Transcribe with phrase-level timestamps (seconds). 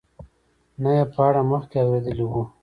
[0.81, 2.43] نه یې په اړه مخکې اورېدلي وو.